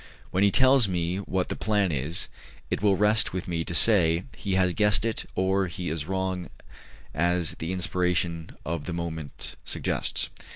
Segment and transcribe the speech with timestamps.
[0.31, 2.27] When he tells me what the plan is,
[2.71, 6.49] it will rest with me to say he has guessed it or he is wrong
[7.13, 10.29] as the inspiration of the moment suggests.